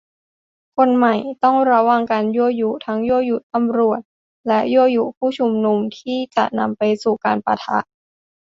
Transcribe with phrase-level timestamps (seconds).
[0.75, 3.99] คนใหม่ ต้องระวังการยั่วยุ ทั้งยั่วยุตำรวจ
[4.47, 7.77] และยั่วยุผู้ชุมนุม ที่จะนำไปสู่การปะทะ